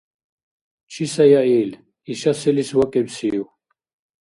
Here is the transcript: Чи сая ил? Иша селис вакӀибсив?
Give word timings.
Чи 0.91 1.03
сая 1.15 1.43
ил? 1.59 1.71
Иша 2.11 2.31
селис 2.39 2.69
вакӀибсив? 2.77 3.45